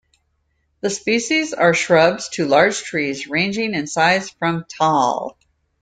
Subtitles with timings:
[0.79, 5.37] The species are shrubs to large trees ranging in size from tall.